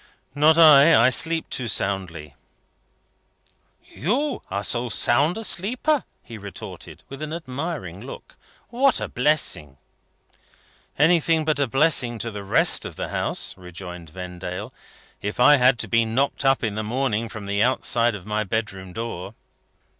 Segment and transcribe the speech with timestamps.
[0.33, 0.99] "Not I.
[0.99, 2.33] I sleep too soundly."
[3.83, 8.35] "You are so sound a sleeper?" he retorted, with an admiring look.
[8.69, 9.77] "What a blessing!"
[10.97, 14.73] "Anything but a blessing to the rest of the house," rejoined Vendale,
[15.21, 18.43] "if I had to be knocked up in the morning from the outside of my
[18.43, 19.35] bedroom door."